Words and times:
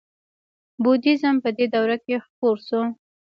بودیزم 0.83 1.35
په 1.43 1.49
دې 1.57 1.65
دوره 1.73 1.97
کې 2.05 2.15
خپور 2.25 2.57
شو 2.67 2.81